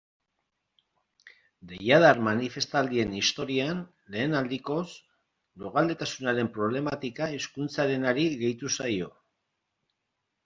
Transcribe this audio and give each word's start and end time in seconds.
Deiadar 1.71 2.21
manifestaldien 2.27 3.11
historian 3.19 3.83
lehen 4.15 4.33
aldikoz, 4.39 4.85
lurraldetasunaren 5.65 6.49
problematika 6.55 7.27
hizkuntzarenari 7.35 8.25
gehitu 8.43 8.73
zaio. 8.81 9.11